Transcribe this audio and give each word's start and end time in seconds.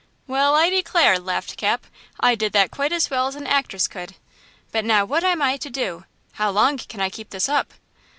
"Well, 0.25 0.55
I 0.55 0.71
declare," 0.71 1.19
laughed 1.19 1.57
Cap, 1.57 1.85
"I 2.19 2.33
did 2.33 2.53
that 2.53 2.71
quite 2.71 2.91
as 2.91 3.11
well 3.11 3.27
as 3.27 3.35
an 3.35 3.45
actress 3.45 3.87
could! 3.87 4.15
But 4.71 4.83
now 4.83 5.05
what 5.05 5.23
am 5.23 5.43
I 5.43 5.57
to 5.57 5.69
do? 5.69 6.05
How 6.31 6.49
long 6.49 6.77
can 6.79 6.99
I 6.99 7.11
keep 7.11 7.29
this 7.29 7.47
up? 7.47 7.71